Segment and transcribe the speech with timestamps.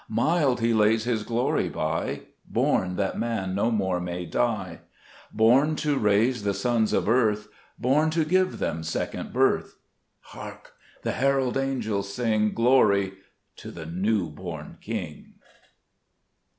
[0.09, 4.79] Mild He lays His glory by, Born that man no more may die,
[5.31, 9.77] Born to raise the sons of earth, Born to give them second birth.
[10.21, 10.73] Hark!
[11.03, 13.13] the herald angels sing," Glory
[13.57, 15.33] to the new born King."